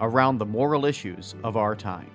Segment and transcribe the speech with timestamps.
[0.00, 2.10] around the moral issues of our time.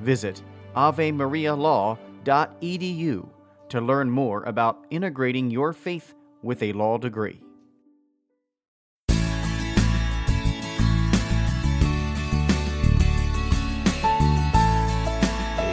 [0.00, 0.42] Visit
[0.76, 3.28] avemarialaw.edu
[3.68, 7.42] to learn more about integrating your faith with a law degree.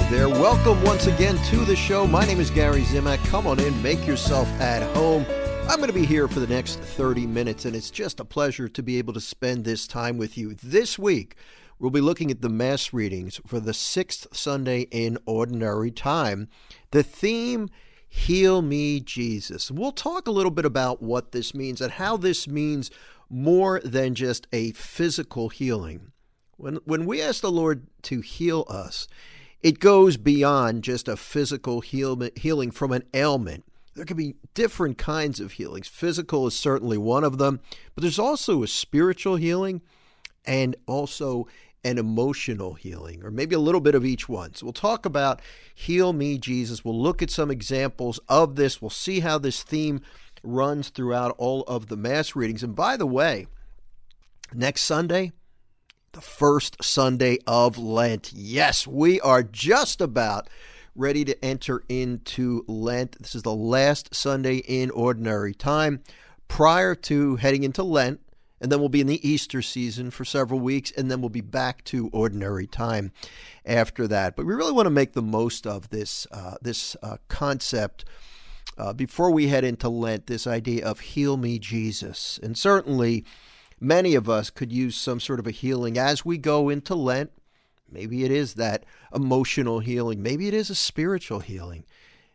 [0.09, 0.27] there.
[0.27, 2.07] Welcome once again to the show.
[2.07, 3.23] My name is Gary Zimak.
[3.27, 5.23] Come on in, make yourself at home.
[5.69, 8.67] I'm going to be here for the next 30 minutes, and it's just a pleasure
[8.67, 10.55] to be able to spend this time with you.
[10.55, 11.35] This week,
[11.77, 16.47] we'll be looking at the Mass readings for the sixth Sunday in Ordinary Time.
[16.89, 17.69] The theme,
[18.07, 19.69] Heal Me, Jesus.
[19.69, 22.89] We'll talk a little bit about what this means and how this means
[23.29, 26.11] more than just a physical healing.
[26.57, 29.07] When, when we ask the Lord to heal us,
[29.61, 33.65] it goes beyond just a physical heal, healing from an ailment.
[33.95, 35.87] There can be different kinds of healings.
[35.87, 37.59] Physical is certainly one of them,
[37.95, 39.81] but there's also a spiritual healing
[40.45, 41.47] and also
[41.83, 44.53] an emotional healing, or maybe a little bit of each one.
[44.53, 45.41] So we'll talk about
[45.73, 46.83] Heal Me, Jesus.
[46.83, 48.81] We'll look at some examples of this.
[48.81, 50.01] We'll see how this theme
[50.43, 52.63] runs throughout all of the Mass readings.
[52.63, 53.47] And by the way,
[54.53, 55.31] next Sunday,
[56.11, 58.33] the first Sunday of Lent.
[58.33, 60.49] Yes, we are just about
[60.99, 63.17] ready to enter into Lent.
[63.19, 66.03] This is the last Sunday in ordinary time
[66.49, 68.19] prior to heading into Lent.
[68.59, 71.39] And then we'll be in the Easter season for several weeks, and then we'll be
[71.39, 73.13] back to ordinary time
[73.65, 74.35] after that.
[74.35, 78.03] But we really want to make the most of this uh, this uh, concept
[78.77, 80.27] uh, before we head into Lent.
[80.27, 83.23] This idea of heal me, Jesus, and certainly
[83.79, 87.31] many of us could use some sort of a healing as we go into Lent.
[87.91, 90.21] Maybe it is that emotional healing.
[90.21, 91.85] Maybe it is a spiritual healing.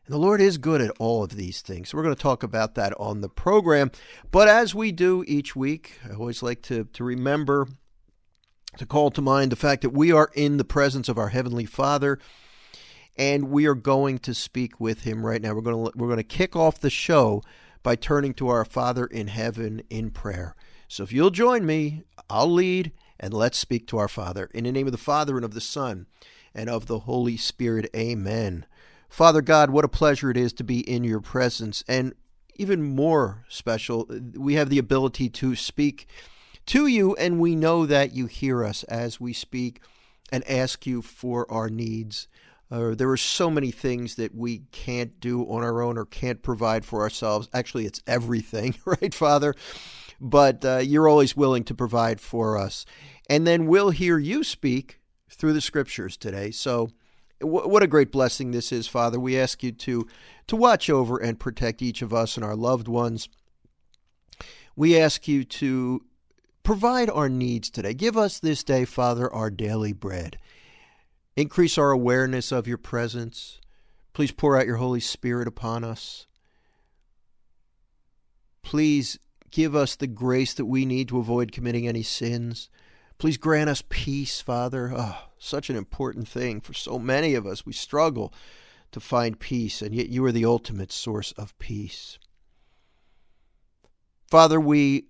[0.07, 1.89] And the Lord is good at all of these things.
[1.89, 3.91] So we're going to talk about that on the program.
[4.31, 7.69] But as we do each week, I always like to, to remember
[8.77, 11.65] to call to mind the fact that we are in the presence of our Heavenly
[11.65, 12.19] Father
[13.17, 15.55] and we are going to speak with him right now.
[15.55, 17.43] We're going to we're going to kick off the show
[17.83, 20.57] by turning to our Father in heaven in prayer.
[20.89, 22.93] So if you'll join me, I'll lead
[23.25, 24.51] and let's speak to our Father.
[24.53, 26.05] In the name of the Father and of the Son
[26.55, 27.89] and of the Holy Spirit.
[27.97, 28.67] Amen.
[29.09, 31.83] Father God, what a pleasure it is to be in your presence.
[31.89, 32.13] And
[32.57, 36.07] even more special, we have the ability to speak
[36.67, 39.81] to you, and we know that you hear us as we speak
[40.31, 42.29] and ask you for our needs.
[42.71, 46.43] Uh, there are so many things that we can't do on our own or can't
[46.43, 47.49] provide for ourselves.
[47.55, 49.55] Actually, it's everything, right, Father?
[50.25, 52.87] But uh, you're always willing to provide for us.
[53.29, 54.99] And then we'll hear you speak
[55.29, 56.51] through the scriptures today.
[56.51, 56.89] So,
[57.41, 59.21] w- what a great blessing this is, Father.
[59.21, 60.09] We ask you to
[60.47, 63.29] to watch over and protect each of us and our loved ones.
[64.75, 66.05] We ask you to
[66.63, 67.93] provide our needs today.
[67.93, 70.39] Give us this day, Father, our daily bread.
[71.37, 73.61] Increase our awareness of your presence.
[74.15, 76.27] Please pour out your Holy Spirit upon us.
[78.63, 79.19] Please
[79.55, 82.69] Give us the grace that we need to avoid committing any sins.
[83.19, 84.93] Please grant us peace, Father.
[84.93, 87.65] Oh, such an important thing for so many of us.
[87.65, 88.35] We struggle
[88.91, 92.19] to find peace, and yet you are the ultimate source of peace.
[94.29, 95.05] Father, we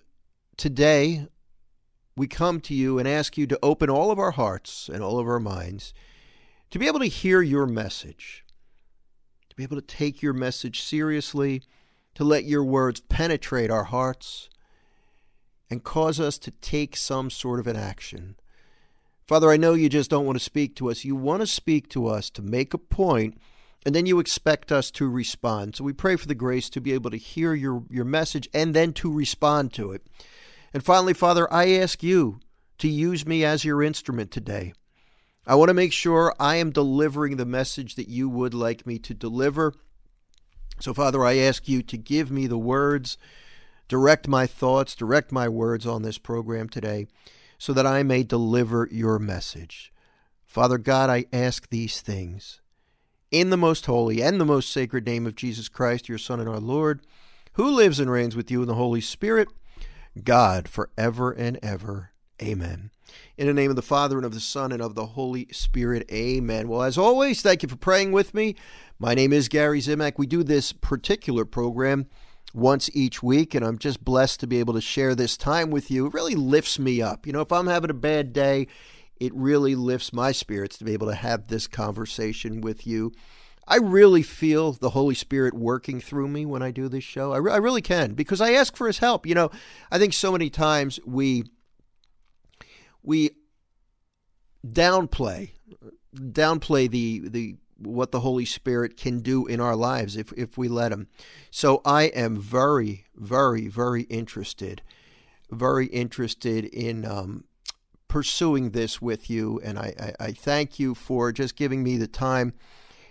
[0.59, 1.27] today
[2.15, 5.19] we come to you and ask you to open all of our hearts and all
[5.19, 5.95] of our minds
[6.71, 8.45] to be able to hear your message,
[9.49, 11.63] to be able to take your message seriously
[12.15, 14.49] to let your words penetrate our hearts
[15.71, 18.37] and cause us to take some sort of an action.
[19.27, 21.05] Father, I know you just don't want to speak to us.
[21.05, 23.39] You want to speak to us to make a point,
[23.87, 25.77] and then you expect us to respond.
[25.77, 28.75] So we pray for the grace to be able to hear your, your message and
[28.75, 30.03] then to respond to it.
[30.75, 32.41] And finally, Father, I ask you
[32.79, 34.75] to use me as your instrument today.
[35.47, 38.99] I want to make sure I am delivering the message that you would like me
[39.01, 39.75] to deliver.
[40.81, 43.17] So, Father, I ask you to give me the words,
[43.89, 47.07] direct my thoughts, direct my words on this program today,
[47.59, 49.93] so that I may deliver your message.
[50.45, 52.61] Father God, I ask these things
[53.31, 56.49] in the most holy and the most sacred name of Jesus Christ, your Son and
[56.49, 57.01] our Lord,
[57.55, 59.49] who lives and reigns with you in the Holy Spirit,
[60.23, 62.13] God, forever and ever.
[62.43, 62.91] Amen.
[63.37, 66.11] In the name of the Father, and of the Son, and of the Holy Spirit.
[66.11, 66.69] Amen.
[66.69, 68.57] Well, as always, thank you for praying with me.
[68.99, 70.15] My name is Gary Zimak.
[70.17, 72.07] We do this particular program
[72.53, 75.91] once each week, and I'm just blessed to be able to share this time with
[75.91, 76.07] you.
[76.07, 77.27] It really lifts me up.
[77.27, 78.67] You know, if I'm having a bad day,
[79.21, 83.13] it really lifts my spirits to be able to have this conversation with you.
[83.67, 87.33] I really feel the Holy Spirit working through me when I do this show.
[87.33, 89.25] I, re- I really can because I ask for His help.
[89.25, 89.51] You know,
[89.91, 91.45] I think so many times we
[93.05, 93.31] we
[94.67, 95.51] downplay
[96.15, 100.69] downplay the the what the Holy Spirit can do in our lives if if we
[100.69, 101.09] let Him.
[101.51, 104.83] So I am very very very interested,
[105.51, 107.05] very interested in.
[107.05, 107.45] Um,
[108.07, 112.07] pursuing this with you, and I, I, I thank you for just giving me the
[112.07, 112.53] time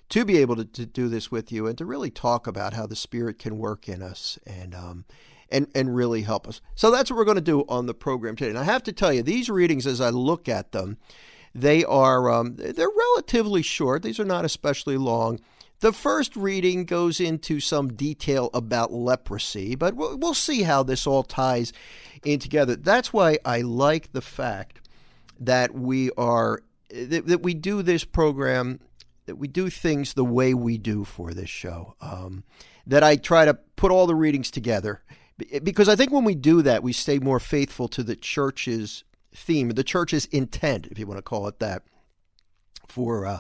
[0.08, 2.88] to be able to, to, do this with you and to really talk about how
[2.88, 5.04] the Spirit can work in us and um,
[5.50, 6.62] and and really help us.
[6.76, 8.50] So that's what we're going to do on the program today.
[8.50, 10.98] And I have to tell you, these readings, as I look at them,
[11.56, 14.04] they are um, they're relatively short.
[14.04, 15.40] These are not especially long.
[15.80, 21.06] The first reading goes into some detail about leprosy, but we'll, we'll see how this
[21.06, 21.74] all ties
[22.24, 22.78] in together.
[22.78, 24.80] That's why I like the fact
[25.42, 28.80] that we are that, that we do this program
[29.26, 31.96] that we do things the way we do for this show.
[32.02, 32.44] Um,
[32.86, 35.02] that I try to put all the readings together
[35.38, 39.04] because I think when we do that, we stay more faithful to the church's
[39.34, 41.84] theme, the church's intent, if you want to call it that,
[42.88, 43.40] for uh,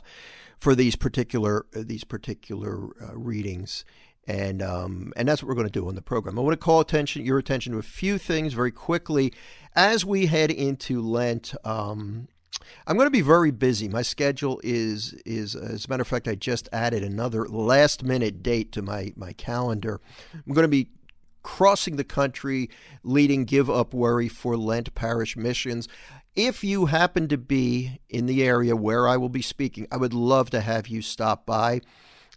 [0.57, 3.85] for these particular uh, these particular uh, readings.
[4.25, 6.39] And um, and that's what we're going to do on the program.
[6.39, 9.33] I want to call attention your attention to a few things very quickly
[9.75, 11.53] as we head into Lent.
[11.65, 12.29] Um,
[12.87, 13.89] I'm going to be very busy.
[13.89, 18.41] My schedule is is as a matter of fact, I just added another last minute
[18.41, 19.99] date to my my calendar.
[20.33, 20.89] I'm going to be
[21.43, 22.69] crossing the country
[23.03, 25.87] leading Give Up Worry for Lent parish missions.
[26.35, 30.13] If you happen to be in the area where I will be speaking, I would
[30.13, 31.81] love to have you stop by.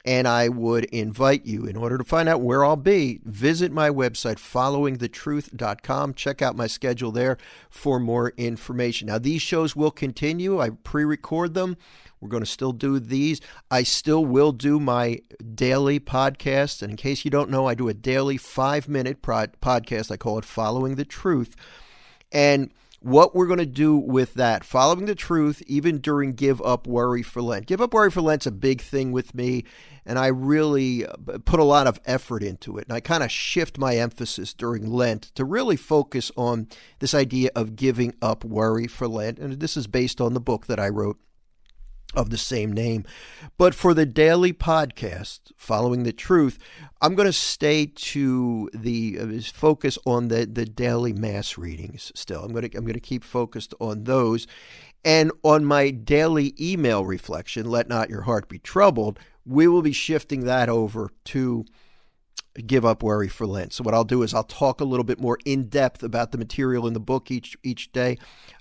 [0.07, 3.91] And I would invite you, in order to find out where I'll be, visit my
[3.91, 6.15] website, followingthetruth.com.
[6.15, 7.37] Check out my schedule there
[7.69, 9.09] for more information.
[9.09, 10.61] Now, these shows will continue.
[10.61, 11.77] I pre record them.
[12.21, 13.41] We're going to still do these.
[13.71, 15.21] I still will do my
[15.55, 16.83] daily podcast.
[16.83, 20.11] And in case you don't know, I do a daily five minute podcast.
[20.11, 21.57] I call it Following the Truth.
[22.33, 22.71] And
[23.01, 27.23] what we're going to do with that, following the truth, even during Give Up Worry
[27.23, 27.67] for Lent.
[27.67, 29.65] Give Up Worry for Lent's a big thing with me,
[30.07, 31.15] and I really uh,
[31.45, 32.87] put a lot of effort into it.
[32.89, 36.69] And I kind of shift my emphasis during Lent to really focus on
[37.01, 39.39] this idea of giving up worry for Lent.
[39.39, 41.19] And this is based on the book that I wrote
[42.15, 43.05] of the same name.
[43.59, 46.59] But for the daily podcast, Following the Truth,
[47.03, 52.45] I'm going to stay to the uh, focus on the, the daily mass readings still.
[52.45, 54.47] I'm going to I'm going to keep focused on those.
[55.07, 59.93] And on my daily email reflection, Let Not Your Heart Be Troubled, we will be
[59.93, 61.65] shifting that over to
[62.67, 63.73] give up worry for Lent.
[63.73, 66.39] So what I'll do is I'll talk a little bit more in depth about the
[66.39, 68.19] material in the book each each day.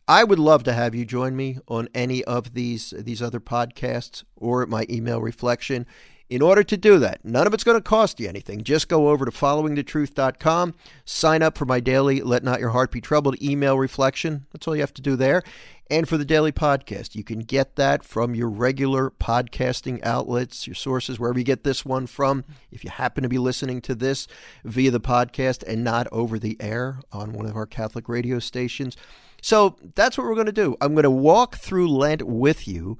[0.07, 4.23] I would love to have you join me on any of these these other podcasts
[4.35, 5.87] or my email reflection.
[6.27, 8.63] In order to do that, none of it's going to cost you anything.
[8.63, 10.73] Just go over to followingthetruth.com,
[11.05, 14.47] sign up for my daily Let Not Your Heart Be Troubled email reflection.
[14.51, 15.43] That's all you have to do there
[15.89, 17.15] and for the daily podcast.
[17.15, 21.85] You can get that from your regular podcasting outlets, your sources, wherever you get this
[21.85, 22.43] one from.
[22.71, 24.27] If you happen to be listening to this
[24.63, 28.97] via the podcast and not over the air on one of our Catholic radio stations.
[29.41, 30.75] So that's what we're going to do.
[30.81, 32.97] I'm going to walk through Lent with you.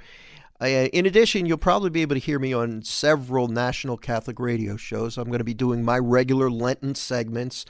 [0.61, 4.77] Uh, in addition, you'll probably be able to hear me on several national Catholic radio
[4.77, 5.17] shows.
[5.17, 7.65] I'm going to be doing my regular Lenten segments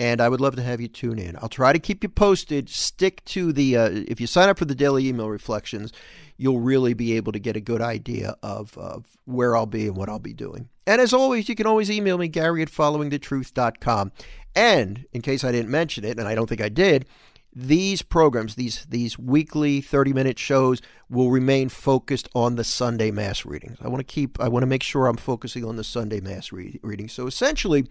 [0.00, 1.36] and I would love to have you tune in.
[1.36, 2.70] I'll try to keep you posted.
[2.70, 5.92] Stick to the, uh, if you sign up for the daily email reflections,
[6.38, 9.96] you'll really be able to get a good idea of, of where I'll be and
[9.96, 10.70] what I'll be doing.
[10.86, 14.12] And as always, you can always email me, Gary at followingthetruth.com.
[14.56, 17.06] And in case I didn't mention it, and I don't think I did,
[17.52, 23.78] these programs, these these weekly 30-minute shows will remain focused on the Sunday Mass readings.
[23.82, 26.52] I want to keep I want to make sure I'm focusing on the Sunday Mass
[26.52, 27.08] re- reading.
[27.08, 27.86] So essentially,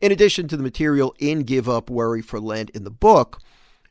[0.00, 3.40] in addition to the material in Give Up Worry for Lent in the book,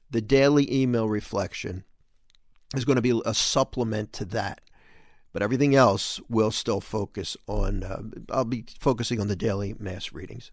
[0.10, 1.84] the daily email reflection
[2.76, 4.62] is going to be a supplement to that.
[5.34, 10.12] But everything else will still focus on, uh, I'll be focusing on the daily Mass
[10.12, 10.52] readings.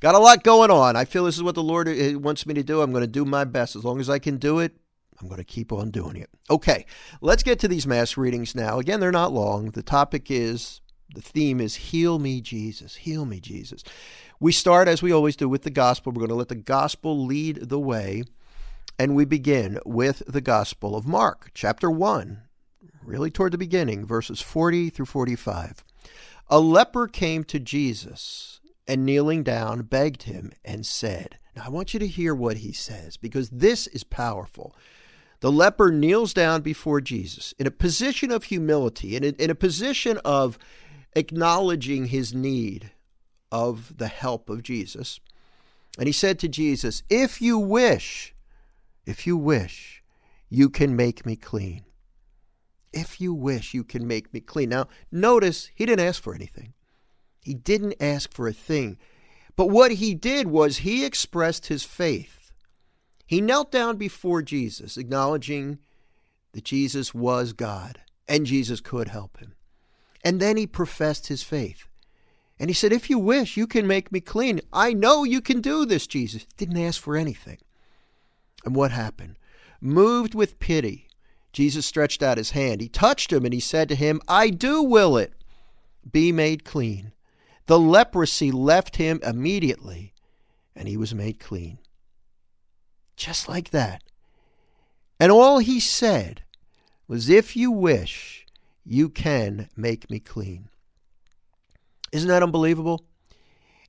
[0.00, 0.96] Got a lot going on.
[0.96, 2.80] I feel this is what the Lord uh, wants me to do.
[2.80, 3.76] I'm going to do my best.
[3.76, 4.72] As long as I can do it,
[5.20, 6.30] I'm going to keep on doing it.
[6.48, 6.86] Okay,
[7.20, 8.78] let's get to these Mass readings now.
[8.78, 9.72] Again, they're not long.
[9.72, 10.80] The topic is,
[11.14, 12.96] the theme is Heal Me, Jesus.
[12.96, 13.84] Heal me, Jesus.
[14.40, 16.12] We start, as we always do, with the Gospel.
[16.12, 18.22] We're going to let the Gospel lead the way.
[18.98, 22.40] And we begin with the Gospel of Mark, chapter 1,
[23.04, 25.84] really toward the beginning, verses 40 through 45.
[26.48, 28.59] A leper came to Jesus
[28.90, 32.72] and kneeling down begged him and said, Now I want you to hear what he
[32.72, 34.74] says because this is powerful.
[35.38, 39.54] The leper kneels down before Jesus in a position of humility, in a, in a
[39.54, 40.58] position of
[41.14, 42.90] acknowledging his need
[43.52, 45.20] of the help of Jesus.
[45.96, 48.34] And he said to Jesus, If you wish,
[49.06, 50.02] if you wish,
[50.48, 51.84] you can make me clean.
[52.92, 54.70] If you wish, you can make me clean.
[54.70, 56.74] Now, notice he didn't ask for anything.
[57.42, 58.98] He didn't ask for a thing.
[59.56, 62.52] But what he did was he expressed his faith.
[63.26, 65.78] He knelt down before Jesus, acknowledging
[66.52, 69.54] that Jesus was God and Jesus could help him.
[70.24, 71.86] And then he professed his faith.
[72.58, 74.60] And he said, If you wish, you can make me clean.
[74.72, 76.44] I know you can do this, Jesus.
[76.56, 77.58] Didn't ask for anything.
[78.64, 79.36] And what happened?
[79.80, 81.08] Moved with pity,
[81.52, 82.80] Jesus stretched out his hand.
[82.80, 85.32] He touched him and he said to him, I do will it.
[86.10, 87.12] Be made clean.
[87.66, 90.14] The leprosy left him immediately
[90.74, 91.78] and he was made clean.
[93.16, 94.02] Just like that.
[95.18, 96.42] And all he said
[97.06, 98.46] was, If you wish,
[98.84, 100.68] you can make me clean.
[102.12, 103.04] Isn't that unbelievable?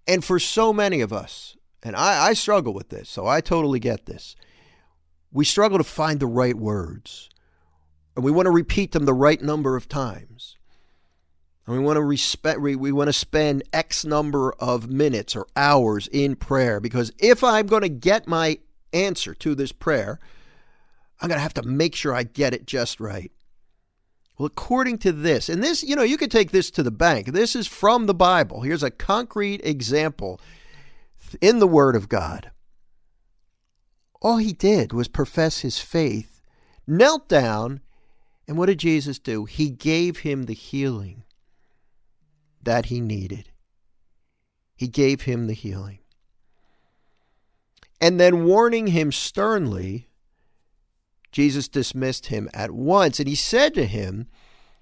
[0.07, 3.79] And for so many of us, and I, I struggle with this, so I totally
[3.79, 4.35] get this
[5.31, 7.29] we struggle to find the right words.
[8.15, 10.57] And we want to repeat them the right number of times.
[11.65, 15.47] And we want to respect we, we want to spend X number of minutes or
[15.55, 18.57] hours in prayer because if I'm going to get my
[18.93, 20.19] answer to this prayer,
[21.21, 23.31] I'm going to have to make sure I get it just right.
[24.37, 27.27] Well, according to this, and this, you know, you could take this to the bank.
[27.27, 28.61] This is from the Bible.
[28.61, 30.41] Here's a concrete example
[31.41, 32.49] in the Word of God.
[34.19, 36.41] All he did was profess his faith,
[36.87, 37.81] knelt down,
[38.47, 39.45] and what did Jesus do?
[39.45, 41.23] He gave him the healing
[42.63, 43.49] that he needed.
[44.75, 45.99] He gave him the healing.
[47.99, 50.09] And then, warning him sternly,
[51.31, 53.19] Jesus dismissed him at once.
[53.19, 54.27] And he said to him,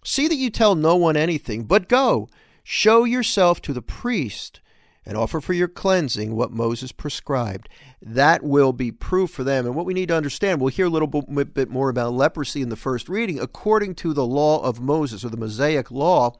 [0.03, 2.29] See that you tell no one anything, but go,
[2.63, 4.61] show yourself to the priest
[5.05, 7.67] and offer for your cleansing what Moses prescribed.
[8.01, 9.65] That will be proof for them.
[9.65, 12.69] And what we need to understand, we'll hear a little bit more about leprosy in
[12.69, 13.39] the first reading.
[13.39, 16.37] According to the law of Moses or the Mosaic law,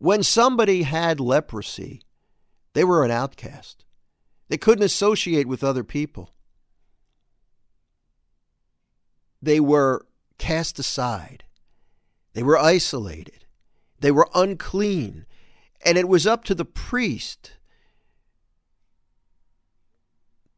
[0.00, 2.00] when somebody had leprosy,
[2.72, 3.84] they were an outcast.
[4.48, 6.30] They couldn't associate with other people.
[9.42, 10.06] They were
[10.38, 11.44] cast aside.
[12.32, 13.44] They were isolated.
[14.00, 15.26] They were unclean.
[15.84, 17.52] And it was up to the priest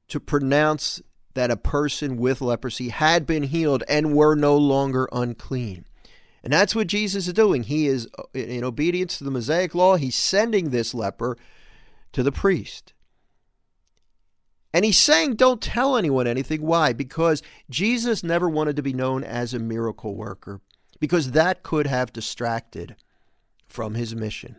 [0.06, 1.02] to pronounce
[1.34, 5.86] that a person with leprosy had been healed and were no longer unclean.
[6.44, 7.62] And that's what Jesus is doing.
[7.62, 11.36] He is, uh, in obedience to the Mosaic law, he's sending this leper
[12.12, 12.92] to the priest.
[14.74, 16.62] And he's saying, don't tell anyone anything.
[16.62, 16.92] Why?
[16.92, 20.60] Because Jesus never wanted to be known as a miracle worker,
[20.98, 22.96] because that could have distracted
[23.66, 24.56] from his mission.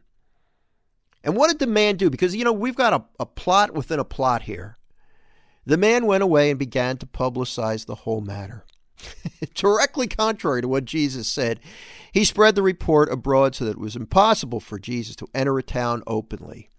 [1.24, 2.10] And what did the man do?
[2.10, 4.78] Because, you know, we've got a, a plot within a plot here.
[5.66, 8.66] The man went away and began to publicize the whole matter.
[9.54, 11.60] Directly contrary to what Jesus said,
[12.12, 15.64] he spread the report abroad so that it was impossible for Jesus to enter a
[15.64, 16.70] town openly.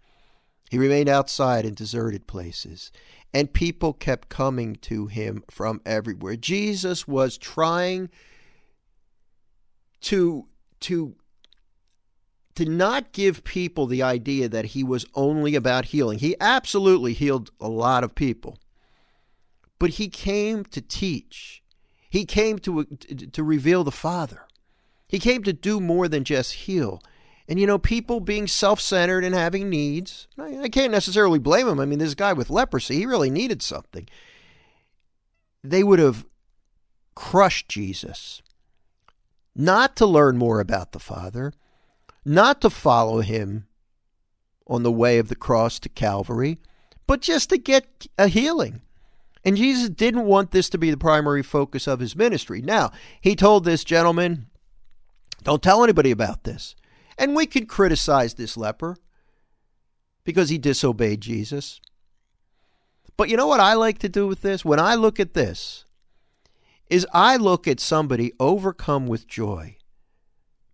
[0.71, 2.91] He remained outside in deserted places,
[3.33, 6.37] and people kept coming to him from everywhere.
[6.37, 8.11] Jesus was trying
[10.03, 10.47] to
[10.81, 11.17] to
[12.55, 16.21] to not give people the idea that he was only about healing.
[16.21, 18.59] He absolutely healed a lot of people.
[19.79, 21.64] But he came to teach.
[22.15, 24.47] He came to to reveal the Father.
[25.09, 27.03] He came to do more than just heal.
[27.49, 31.81] And you know, people being self-centered and having needs, I can't necessarily blame him.
[31.81, 34.07] I mean, this guy with leprosy, he really needed something.
[35.65, 36.25] They would have
[37.17, 38.43] crushed Jesus.
[39.57, 41.53] Not to learn more about the Father,
[42.25, 43.67] not to follow him
[44.69, 46.59] on the way of the cross to Calvary,
[47.09, 48.83] but just to get a healing,
[49.45, 52.63] And Jesus didn't want this to be the primary focus of his ministry.
[52.63, 54.47] Now, he told this gentleman,
[55.43, 56.75] don't tell anybody about this.
[57.19, 58.97] And we could criticize this leper
[60.25, 61.81] because he disobeyed Jesus.
[63.17, 64.65] But you know what I like to do with this?
[64.65, 65.85] When I look at this,
[66.91, 69.77] is I look at somebody overcome with joy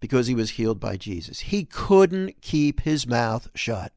[0.01, 1.41] because he was healed by Jesus.
[1.41, 3.93] He couldn't keep his mouth shut.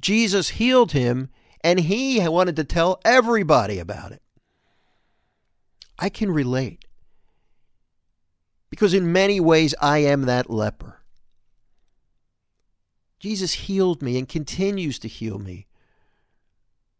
[0.00, 1.30] Jesus healed him
[1.64, 4.22] and he wanted to tell everybody about it.
[5.98, 6.84] I can relate
[8.70, 11.02] because in many ways I am that leper.
[13.20, 15.66] Jesus healed me and continues to heal me,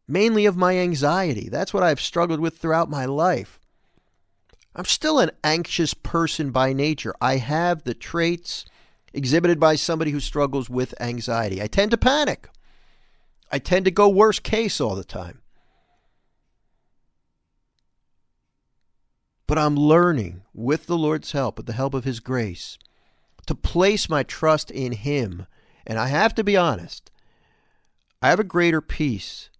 [0.06, 1.48] mainly of my anxiety.
[1.48, 3.58] That's what I've struggled with throughout my life.
[4.76, 7.14] I'm still an anxious person by nature.
[7.20, 8.64] I have the traits
[9.12, 11.60] exhibited by somebody who struggles with anxiety.
[11.60, 12.48] I tend to panic.
[13.52, 15.42] I tend to go worst case all the time.
[19.46, 22.78] But I'm learning, with the Lord's help, with the help of His grace,
[23.46, 25.46] to place my trust in Him.
[25.86, 27.10] And I have to be honest,
[28.22, 29.50] I have a greater peace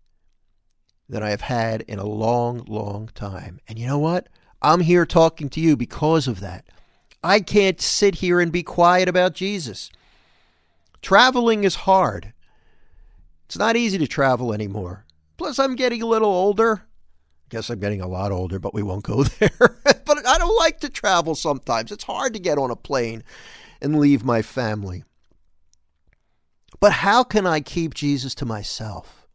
[1.09, 3.61] than I have had in a long, long time.
[3.69, 4.29] And you know what?
[4.63, 6.65] I'm here talking to you because of that.
[7.23, 9.91] I can't sit here and be quiet about Jesus.
[11.03, 12.33] Traveling is hard.
[13.53, 15.05] It's not easy to travel anymore.
[15.37, 16.85] Plus, I'm getting a little older.
[17.51, 19.51] Guess I'm getting a lot older, but we won't go there.
[19.85, 21.93] but I don't like to travel sometimes.
[21.93, 23.23] It's hard to get on a plane
[23.83, 25.05] and leave my family.
[26.81, 29.29] But how can I keep Jesus to myself?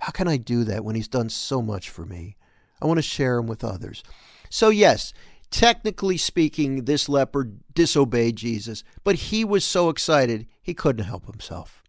[0.00, 2.36] How can I do that when he's done so much for me?
[2.82, 4.02] I want to share him with others.
[4.50, 5.14] So, yes,
[5.50, 11.82] technically speaking, this leper disobeyed Jesus, but he was so excited he couldn't help himself.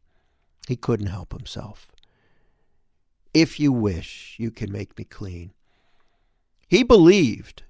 [0.69, 1.91] He couldn't help himself.
[3.33, 5.51] If you wish, you can make me clean.
[6.67, 7.63] He believed,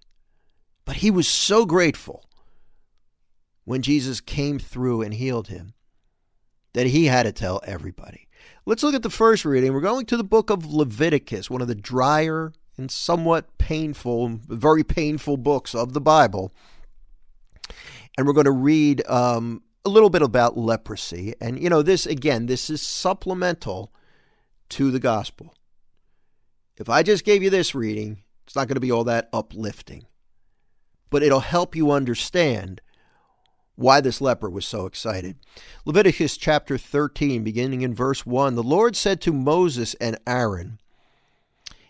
[0.84, 2.26] but he was so grateful
[3.64, 5.76] when Jesus came through and healed him
[6.74, 8.28] that he had to tell everybody.
[8.66, 9.72] Let's look at the first reading.
[9.72, 14.84] We're going to the book of Leviticus, one of the drier and somewhat painful, very
[14.84, 16.54] painful books of the Bible.
[18.18, 21.34] And we're going to read um, a little bit about leprosy.
[21.40, 23.94] And, you know, this, again, this is supplemental
[24.70, 25.54] to the gospel.
[26.78, 30.06] If I just gave you this reading, it's not going to be all that uplifting,
[31.10, 32.82] but it'll help you understand
[33.76, 35.38] why this leper was so excited.
[35.86, 40.80] Leviticus chapter 13, beginning in verse 1 The Lord said to Moses and Aaron,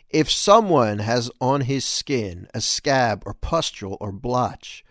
[0.10, 4.84] If someone has on his skin a scab or pustule or blotch,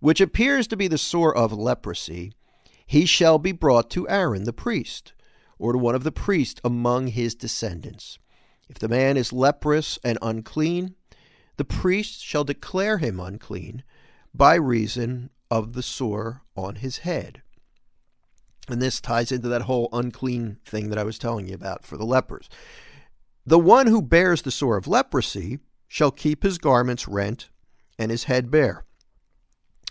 [0.00, 2.32] which appears to be the sore of leprosy,
[2.90, 5.12] he shall be brought to Aaron the priest,
[5.60, 8.18] or to one of the priests among his descendants.
[8.68, 10.96] If the man is leprous and unclean,
[11.56, 13.84] the priest shall declare him unclean
[14.34, 17.42] by reason of the sore on his head.
[18.68, 21.96] And this ties into that whole unclean thing that I was telling you about for
[21.96, 22.48] the lepers.
[23.46, 27.50] The one who bears the sore of leprosy shall keep his garments rent
[28.00, 28.84] and his head bare,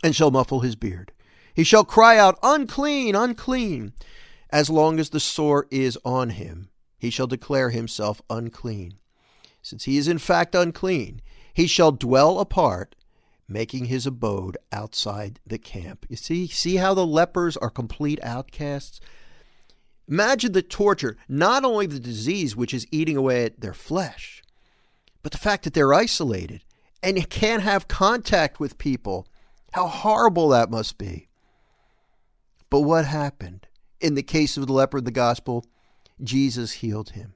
[0.03, 1.13] and shall muffle his beard.
[1.60, 3.91] He shall cry out, Unclean, unclean.
[4.50, 8.93] As long as the sore is on him, he shall declare himself unclean.
[9.62, 11.22] Since he is in fact unclean,
[11.54, 12.95] he shall dwell apart,
[13.45, 16.06] making his abode outside the camp.
[16.08, 19.02] You see, see how the lepers are complete outcasts?
[20.08, 24.41] Imagine the torture, not only the disease which is eating away at their flesh,
[25.22, 26.63] but the fact that they're isolated
[27.04, 29.28] and can't have contact with people.
[29.74, 31.29] How horrible that must be.
[32.69, 33.67] But what happened?
[33.99, 35.65] In the case of the leper in the gospel,
[36.21, 37.34] Jesus healed him.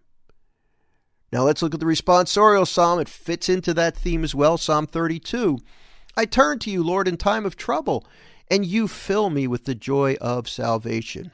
[1.32, 3.00] Now let's look at the responsorial psalm.
[3.00, 4.58] It fits into that theme as well.
[4.58, 5.58] Psalm 32.
[6.16, 8.06] I turn to you, Lord, in time of trouble,
[8.52, 11.32] and you fill me with the joy of salvation.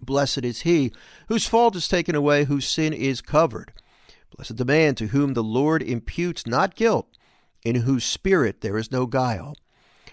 [0.00, 0.92] Blessed is he
[1.28, 3.72] whose fault is taken away, whose sin is covered.
[4.34, 7.08] Blessed the man to whom the Lord imputes not guilt,
[7.64, 9.54] in whose spirit there is no guile.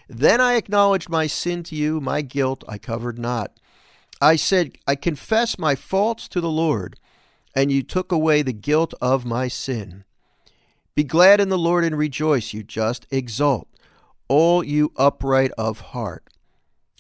[0.07, 3.59] Then I acknowledged my sin to you, my guilt I covered not.
[4.21, 6.97] I said, I confess my faults to the Lord,
[7.55, 10.03] and you took away the guilt of my sin.
[10.95, 13.05] Be glad in the Lord and rejoice, you just.
[13.11, 13.67] Exult,
[14.27, 16.23] all you upright of heart.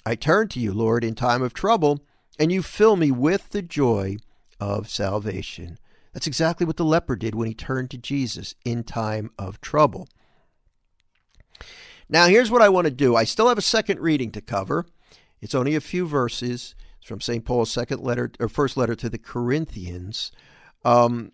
[0.05, 2.01] I turn to you, Lord, in time of trouble,
[2.37, 4.17] and you fill me with the joy
[4.59, 5.79] of salvation.
[6.13, 10.07] That's exactly what the leper did when he turned to Jesus in time of trouble.
[12.09, 13.15] Now, here's what I want to do.
[13.15, 14.85] I still have a second reading to cover.
[15.41, 16.75] It's only a few verses.
[16.99, 17.43] It's from St.
[17.43, 20.31] Paul's second letter or first letter to the Corinthians.
[20.83, 21.31] Um,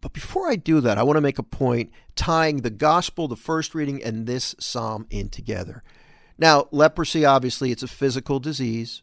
[0.00, 3.36] But before I do that, I want to make a point tying the gospel, the
[3.36, 5.82] first reading, and this psalm in together.
[6.38, 9.02] Now, leprosy, obviously, it's a physical disease,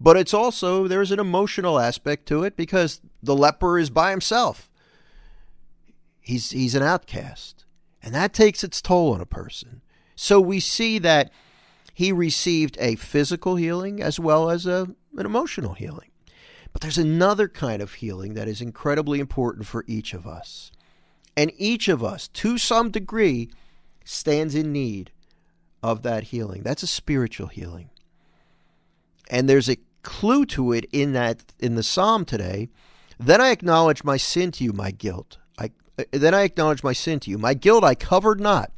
[0.00, 4.68] but it's also, there's an emotional aspect to it because the leper is by himself.
[6.20, 7.64] He's, he's an outcast,
[8.02, 9.82] and that takes its toll on a person.
[10.16, 11.30] So we see that
[11.94, 16.10] he received a physical healing as well as a, an emotional healing.
[16.72, 20.72] But there's another kind of healing that is incredibly important for each of us.
[21.36, 23.50] And each of us, to some degree,
[24.04, 25.10] stands in need
[25.82, 26.62] of that healing.
[26.62, 27.90] That's a spiritual healing.
[29.30, 32.68] And there's a clue to it in that in the psalm today.
[33.18, 35.38] Then I acknowledge my sin to you, my guilt.
[35.58, 37.38] I uh, then I acknowledge my sin to you.
[37.38, 38.70] My guilt I covered not.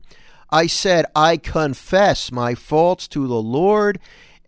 [0.51, 3.99] I said, I confess my faults to the Lord,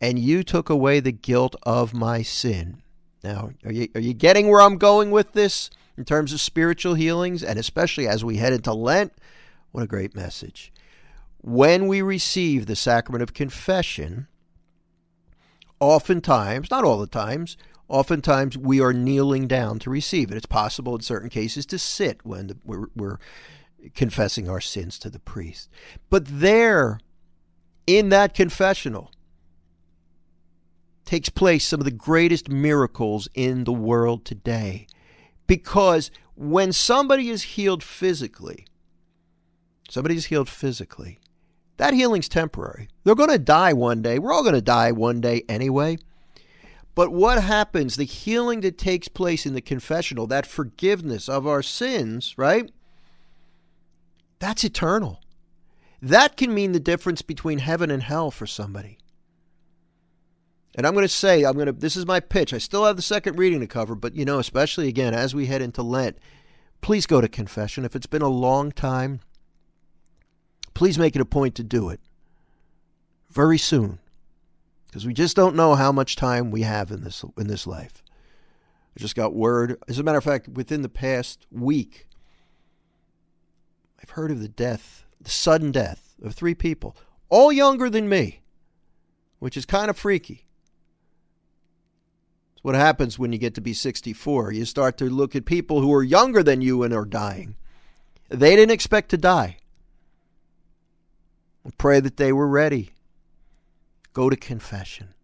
[0.01, 2.83] and you took away the guilt of my sin.
[3.23, 6.95] Now, are you, are you getting where I'm going with this in terms of spiritual
[6.95, 7.43] healings?
[7.43, 9.13] And especially as we head into Lent,
[9.73, 10.73] what a great message.
[11.43, 14.27] When we receive the sacrament of confession,
[15.81, 17.57] oftentimes, not all the times,
[17.89, 20.37] oftentimes we are kneeling down to receive it.
[20.37, 23.19] It's possible in certain cases to sit when the, we're, we're
[23.95, 25.69] confessing our sins to the priest.
[26.09, 27.01] But there,
[27.87, 29.11] in that confessional,
[31.05, 34.87] takes place some of the greatest miracles in the world today.
[35.47, 38.67] Because when somebody is healed physically,
[39.89, 41.19] somebody is healed physically,
[41.79, 42.89] that healing's temporary.
[43.03, 44.19] They're going to die one day.
[44.19, 45.99] We're all going to die one day anyway.
[46.95, 51.63] But what happens, the healing that takes place in the confessional, that forgiveness of our
[51.63, 52.71] sins, right?
[54.41, 55.21] That's eternal.
[56.03, 58.99] That can mean the difference between heaven and hell for somebody.
[60.75, 62.55] And I'm going to say, I'm going to, this is my pitch.
[62.55, 65.47] I still have the second reading to cover, but you know, especially again, as we
[65.47, 66.17] head into Lent,
[66.81, 67.85] please go to confession.
[67.85, 69.21] If it's been a long time,
[70.75, 72.01] please make it a point to do it
[73.29, 73.99] very soon
[74.87, 78.03] because we just don't know how much time we have in this in this life.
[78.97, 79.77] I just got word.
[79.89, 82.07] As a matter of fact, within the past week,
[84.03, 86.97] I've heard of the death, the sudden death of three people,
[87.29, 88.41] all younger than me,
[89.39, 90.47] which is kind of freaky.
[92.55, 94.53] It's what happens when you get to be 64.
[94.53, 97.57] You start to look at people who are younger than you and are dying.
[98.29, 99.59] They didn't expect to die.
[101.79, 102.91] Pray that they were ready.
[104.13, 105.15] Go to confession.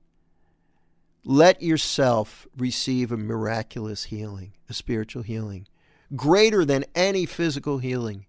[1.25, 5.67] Let yourself receive a miraculous healing, a spiritual healing,
[6.15, 8.27] greater than any physical healing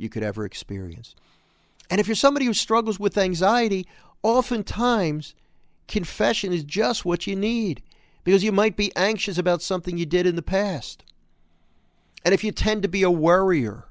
[0.00, 1.14] you could ever experience.
[1.90, 3.86] And if you're somebody who struggles with anxiety,
[4.22, 5.34] oftentimes
[5.88, 7.82] confession is just what you need
[8.24, 11.04] because you might be anxious about something you did in the past.
[12.24, 13.84] And if you tend to be a worrier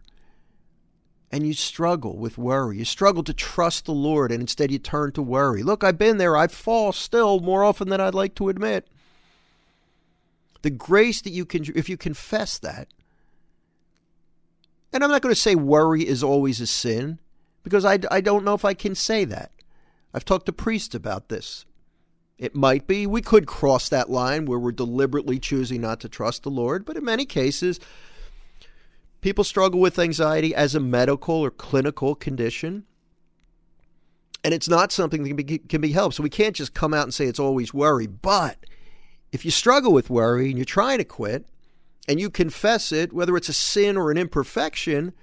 [1.31, 5.11] and you struggle with worry, you struggle to trust the Lord and instead you turn
[5.13, 5.61] to worry.
[5.63, 6.37] Look, I've been there.
[6.37, 8.87] I fall still more often than I'd like to admit.
[10.61, 12.87] The grace that you can, if you confess that,
[14.91, 17.19] and I'm not going to say worry is always a sin
[17.63, 19.51] because I, I don't know if I can say that.
[20.13, 21.65] I've talked to priests about this.
[22.37, 23.05] It might be.
[23.05, 26.97] We could cross that line where we're deliberately choosing not to trust the Lord, but
[26.97, 27.79] in many cases,
[29.21, 32.85] people struggle with anxiety as a medical or clinical condition.
[34.43, 36.15] And it's not something that can be, can be helped.
[36.15, 38.07] So we can't just come out and say it's always worry.
[38.07, 38.65] But
[39.33, 41.45] if you struggle with worry and you're trying to quit
[42.09, 45.13] and you confess it, whether it's a sin or an imperfection,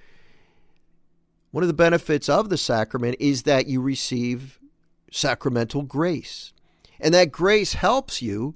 [1.50, 4.60] one of the benefits of the sacrament is that you receive
[5.10, 6.52] sacramental grace.
[7.00, 8.54] And that grace helps you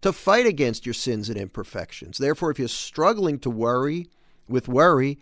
[0.00, 2.16] to fight against your sins and imperfections.
[2.16, 4.08] Therefore, if you're struggling to worry
[4.48, 5.18] with worry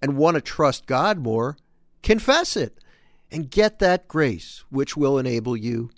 [0.00, 1.58] and want to trust God more,
[2.02, 2.78] confess it
[3.30, 5.90] and get that grace which will enable you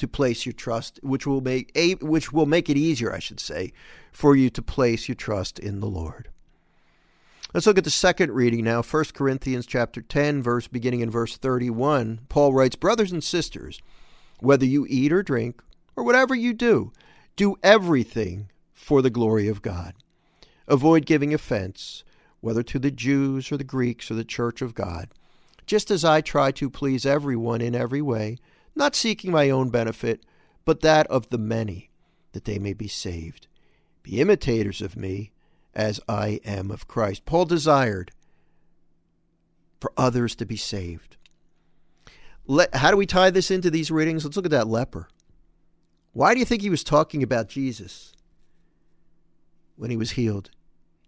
[0.00, 3.40] to place your trust which will make a, which will make it easier I should
[3.40, 3.72] say
[4.12, 6.28] for you to place your trust in the Lord.
[7.54, 11.36] Let's look at the second reading now, 1 Corinthians chapter 10 verse beginning in verse
[11.36, 12.20] 31.
[12.28, 13.80] Paul writes, "Brothers and sisters,
[14.40, 15.62] whether you eat or drink,
[15.96, 16.92] or whatever you do,
[17.36, 19.94] do everything for the glory of God.
[20.66, 22.04] Avoid giving offense,
[22.40, 25.08] whether to the Jews or the Greeks or the church of God,
[25.66, 28.38] just as I try to please everyone in every way,
[28.80, 30.24] not seeking my own benefit,
[30.64, 31.90] but that of the many,
[32.32, 33.46] that they may be saved.
[34.02, 35.30] Be imitators of me,
[35.74, 37.24] as I am of Christ.
[37.24, 38.10] Paul desired
[39.80, 41.16] for others to be saved.
[42.46, 44.24] Let, how do we tie this into these readings?
[44.24, 45.08] Let's look at that leper.
[46.12, 48.12] Why do you think he was talking about Jesus
[49.76, 50.50] when he was healed?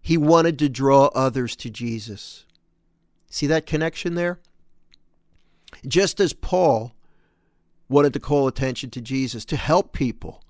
[0.01, 2.45] He wanted to draw others to Jesus.
[3.29, 4.39] See that connection there?
[5.85, 6.93] Just as Paul
[7.93, 10.43] wanted to call attention to Jesus, to help people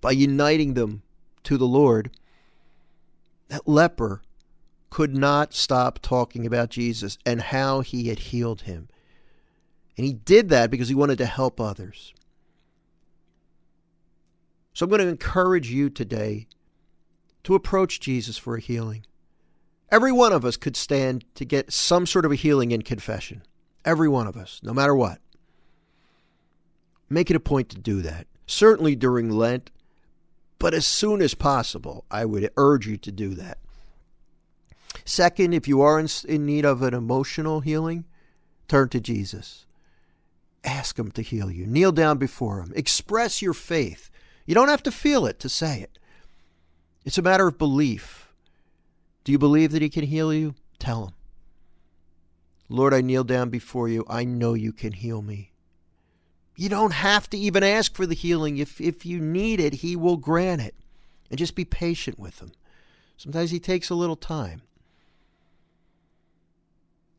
[0.00, 1.02] by uniting them
[1.44, 2.10] to the Lord,
[3.48, 4.22] that leper
[4.90, 8.88] could not stop talking about Jesus and how he had healed him.
[9.96, 12.12] And he did that because he wanted to help others.
[14.74, 16.46] So I'm going to encourage you today
[17.44, 19.04] to approach Jesus for a healing.
[19.90, 23.42] Every one of us could stand to get some sort of a healing in confession.
[23.84, 25.18] Every one of us, no matter what.
[27.12, 28.26] Make it a point to do that.
[28.46, 29.70] Certainly during Lent,
[30.58, 33.58] but as soon as possible, I would urge you to do that.
[35.04, 38.06] Second, if you are in, in need of an emotional healing,
[38.66, 39.66] turn to Jesus.
[40.64, 41.66] Ask Him to heal you.
[41.66, 42.72] Kneel down before Him.
[42.74, 44.08] Express your faith.
[44.46, 45.98] You don't have to feel it to say it.
[47.04, 48.32] It's a matter of belief.
[49.24, 50.54] Do you believe that He can heal you?
[50.78, 51.14] Tell Him.
[52.70, 54.06] Lord, I kneel down before you.
[54.08, 55.51] I know you can heal me.
[56.54, 58.58] You don't have to even ask for the healing.
[58.58, 60.74] If, if you need it, He will grant it.
[61.30, 62.52] And just be patient with Him.
[63.16, 64.62] Sometimes He takes a little time.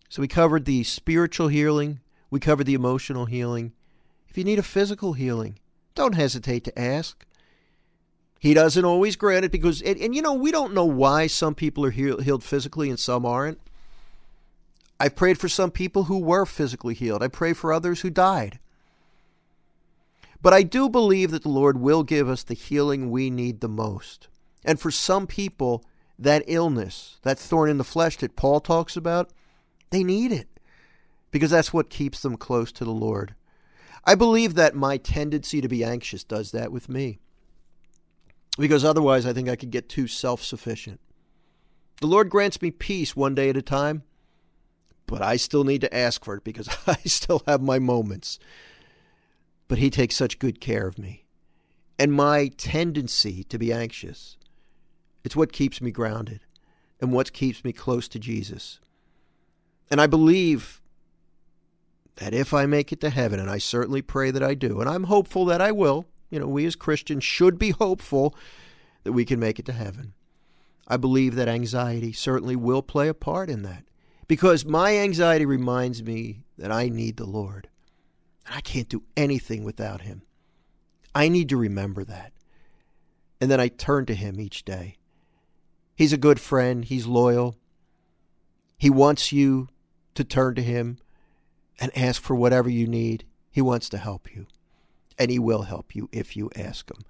[0.10, 3.74] So we covered the spiritual healing, we covered the emotional healing.
[4.30, 5.58] If you need a physical healing,
[5.96, 7.26] don't hesitate to ask.
[8.40, 11.56] He doesn't always grant it because, and, and you know, we don't know why some
[11.56, 13.60] people are healed physically and some aren't.
[15.00, 17.24] I've prayed for some people who were physically healed.
[17.24, 18.60] I pray for others who died.
[20.44, 23.70] But I do believe that the Lord will give us the healing we need the
[23.70, 24.28] most.
[24.66, 25.86] And for some people,
[26.20, 29.32] that illness, that thorn in the flesh that Paul talks about,
[29.90, 30.48] they need it
[31.32, 33.36] because that's what keeps them close to the Lord.
[34.06, 37.20] I believe that my tendency to be anxious does that with me
[38.58, 41.00] because otherwise I think I could get too self sufficient.
[42.02, 44.04] The Lord grants me peace one day at a time,
[45.08, 48.40] but I still need to ask for it because I still have my moments.
[49.74, 51.26] But He takes such good care of me.
[51.98, 54.38] And my tendency to be anxious,
[55.24, 56.42] it's what keeps me grounded
[57.02, 58.80] and what keeps me close to Jesus.
[59.90, 60.80] And I believe
[62.18, 64.88] that if I make it to heaven, and I certainly pray that I do, and
[64.88, 68.36] I'm hopeful that I will, you know, we as Christians should be hopeful
[69.06, 70.14] that we can make it to heaven.
[70.88, 73.86] I believe that anxiety certainly will play a part in that
[74.28, 77.70] because my anxiety reminds me that I need the Lord.
[78.50, 80.24] I can't do anything without Him.
[81.16, 82.34] I need to remember that.
[83.40, 84.98] And then I turn to Him each day.
[85.96, 87.56] He's a good friend, He's loyal.
[88.78, 89.70] He wants you
[90.16, 90.98] to turn to Him
[91.80, 93.26] and ask for whatever you need.
[93.52, 94.48] He wants to help you,
[95.18, 97.04] and He will help you if you ask Him.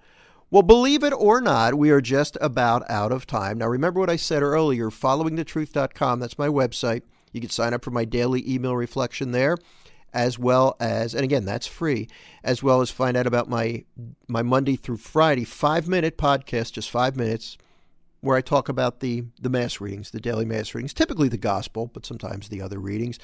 [0.51, 3.57] Well, believe it or not, we are just about out of time.
[3.57, 7.01] Now, remember what I said earlier followingthetruth.com, that's my website.
[7.31, 9.57] You can sign up for my daily email reflection there
[10.13, 12.07] as well as and again that's free
[12.43, 13.83] as well as find out about my
[14.27, 17.57] my monday through friday five minute podcast just five minutes
[18.23, 21.91] where I talk about the, the Mass readings, the daily Mass readings, typically the Gospel,
[21.93, 23.19] but sometimes the other readings.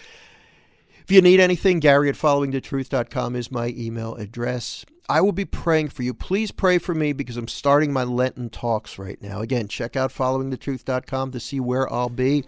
[1.01, 4.85] If you need anything, Gary at followingthetruth.com is my email address.
[5.07, 6.13] I will be praying for you.
[6.13, 9.39] Please pray for me because I'm starting my Lenten talks right now.
[9.39, 12.43] Again, check out followingthetruth.com to see where I'll be.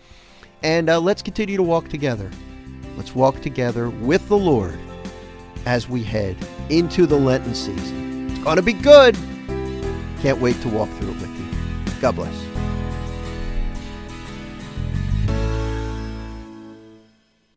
[0.62, 2.30] And uh, let's continue to walk together.
[2.98, 4.80] Let's walk together with the Lord
[5.66, 6.36] as we head
[6.70, 8.30] into the Lenten season.
[8.30, 9.18] It's going to be good.
[10.22, 12.02] Can't wait to walk through it with you.
[12.02, 12.51] God bless.